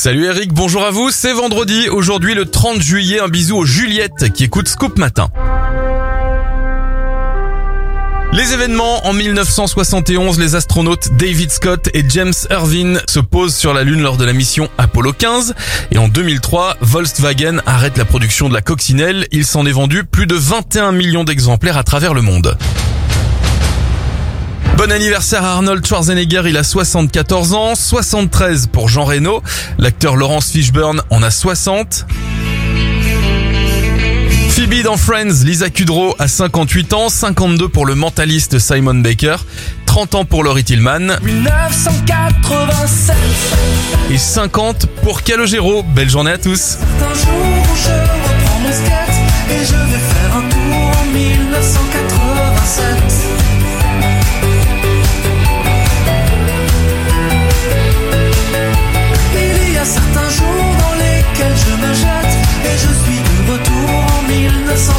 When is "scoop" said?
4.68-4.96